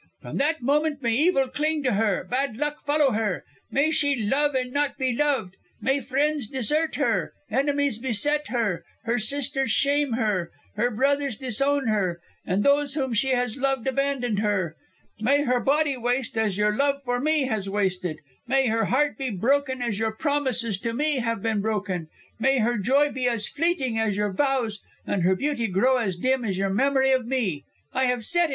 From 0.19 0.37
that 0.39 0.63
moment 0.63 1.03
may 1.03 1.15
evil 1.15 1.47
cling 1.47 1.83
to 1.83 1.91
her, 1.93 2.23
bad 2.23 2.57
luck 2.57 2.79
follow 2.79 3.11
her; 3.11 3.43
may 3.69 3.91
she 3.91 4.15
love 4.15 4.55
and 4.55 4.73
not 4.73 4.97
be 4.97 5.13
loved; 5.15 5.57
may 5.79 6.01
friends 6.01 6.47
desert 6.47 6.95
her, 6.95 7.33
enemies 7.51 7.99
beset 7.99 8.47
her, 8.47 8.83
her 9.03 9.19
sisters 9.19 9.69
shame 9.69 10.13
her, 10.13 10.49
her 10.73 10.89
brothers 10.89 11.35
disown 11.35 11.85
her, 11.85 12.19
and 12.47 12.63
those 12.63 12.95
whom 12.95 13.13
she 13.13 13.35
has 13.35 13.57
loved 13.57 13.85
abandon 13.85 14.37
her. 14.37 14.75
May 15.19 15.43
her 15.43 15.59
body 15.59 15.95
waste 15.97 16.35
as 16.35 16.57
your 16.57 16.75
love 16.75 17.03
for 17.05 17.19
me 17.19 17.43
has 17.43 17.69
wasted; 17.69 18.17
may 18.47 18.65
her 18.69 18.85
heart 18.85 19.19
be 19.19 19.29
broken 19.29 19.83
as 19.83 19.99
your 19.99 20.13
promises 20.13 20.79
to 20.79 20.93
me 20.93 21.17
have 21.19 21.43
been 21.43 21.61
broken; 21.61 22.07
may 22.39 22.57
her 22.57 22.79
joy 22.79 23.11
be 23.11 23.27
as 23.27 23.47
fleeting 23.47 23.99
as 23.99 24.17
your 24.17 24.33
vows, 24.33 24.81
and 25.05 25.21
her 25.21 25.35
beauty 25.35 25.67
grow 25.67 25.97
as 25.97 26.15
dim 26.15 26.43
as 26.43 26.57
your 26.57 26.71
memory 26.71 27.11
of 27.11 27.27
me. 27.27 27.65
I 27.93 28.05
have 28.05 28.25
said 28.25 28.45
it." 28.49 28.49